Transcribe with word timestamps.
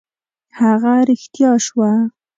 هغه 0.59 0.93
رښتیا 1.07 1.51
شوه. 1.65 1.91